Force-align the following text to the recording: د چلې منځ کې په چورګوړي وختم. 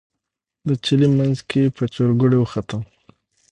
د 0.67 0.69
چلې 0.85 1.07
منځ 1.17 1.37
کې 1.49 1.61
په 1.75 1.83
چورګوړي 1.93 2.37
وختم. 2.39 2.81